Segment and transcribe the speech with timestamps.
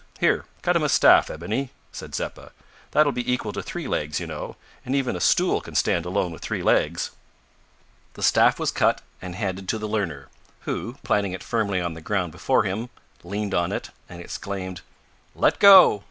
[0.19, 2.51] Here, cut him a staff, Ebony," said Zeppa;
[2.89, 6.31] "that'll be equal to three legs, you know, and even a stool can stand alone
[6.31, 7.11] with three legs."
[8.15, 10.29] The staff was cut and handed to the learner,
[10.61, 12.89] who, planting it firmly on the ground before him,
[13.23, 14.81] leaned on it, and exclaimed,
[15.35, 15.99] "Let go!"